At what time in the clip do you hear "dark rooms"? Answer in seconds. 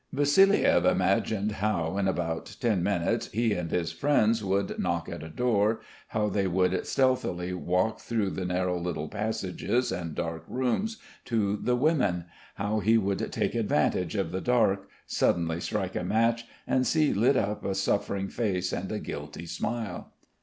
10.15-10.97